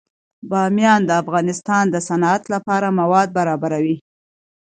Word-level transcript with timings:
بامیان 0.49 1.01
د 1.05 1.11
افغانستان 1.23 1.83
د 1.89 1.95
صنعت 2.07 2.43
لپاره 2.53 2.87
مواد 2.99 3.27
برابروي. 3.37 3.97